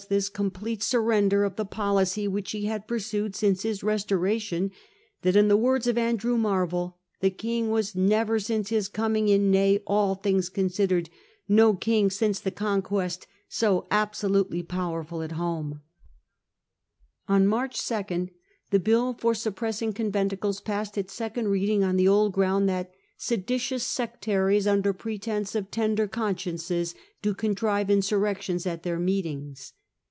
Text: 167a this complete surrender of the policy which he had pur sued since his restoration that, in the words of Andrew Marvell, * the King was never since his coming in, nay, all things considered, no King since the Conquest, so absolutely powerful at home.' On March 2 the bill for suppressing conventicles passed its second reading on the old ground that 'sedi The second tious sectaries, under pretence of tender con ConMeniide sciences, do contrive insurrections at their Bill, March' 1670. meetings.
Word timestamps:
167a 0.01 0.07
this 0.17 0.29
complete 0.29 0.81
surrender 0.81 1.43
of 1.43 1.57
the 1.57 1.63
policy 1.63 2.27
which 2.27 2.53
he 2.53 2.65
had 2.65 2.87
pur 2.87 2.97
sued 2.97 3.35
since 3.35 3.61
his 3.61 3.83
restoration 3.83 4.71
that, 5.21 5.35
in 5.35 5.47
the 5.47 5.55
words 5.55 5.85
of 5.85 5.95
Andrew 5.95 6.37
Marvell, 6.37 6.97
* 7.07 7.19
the 7.21 7.29
King 7.29 7.69
was 7.69 7.93
never 7.95 8.39
since 8.39 8.69
his 8.69 8.87
coming 8.89 9.29
in, 9.29 9.51
nay, 9.51 9.79
all 9.85 10.15
things 10.15 10.49
considered, 10.49 11.07
no 11.47 11.75
King 11.75 12.09
since 12.09 12.39
the 12.39 12.49
Conquest, 12.49 13.27
so 13.47 13.85
absolutely 13.91 14.63
powerful 14.63 15.21
at 15.21 15.33
home.' 15.33 15.81
On 17.27 17.45
March 17.45 17.87
2 17.87 18.27
the 18.71 18.79
bill 18.79 19.13
for 19.13 19.35
suppressing 19.35 19.93
conventicles 19.93 20.59
passed 20.59 20.97
its 20.97 21.13
second 21.13 21.49
reading 21.49 21.83
on 21.83 21.95
the 21.95 22.07
old 22.07 22.33
ground 22.33 22.67
that 22.67 22.89
'sedi 23.19 23.45
The 23.45 23.59
second 23.59 23.79
tious 23.79 23.81
sectaries, 23.83 24.65
under 24.65 24.93
pretence 24.93 25.53
of 25.53 25.69
tender 25.69 26.07
con 26.07 26.33
ConMeniide 26.33 26.39
sciences, 26.59 26.95
do 27.21 27.35
contrive 27.35 27.91
insurrections 27.91 28.65
at 28.65 28.81
their 28.81 28.95
Bill, 28.95 29.03
March' 29.03 29.09
1670. 29.09 29.13
meetings. 29.13 29.73